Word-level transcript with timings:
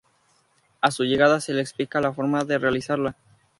A 0.81 0.89
su 0.89 1.03
llegada 1.03 1.39
se 1.41 1.53
le 1.53 1.61
explica 1.61 2.01
la 2.01 2.11
forma 2.11 2.43
de 2.43 2.57
realizarla. 2.57 3.15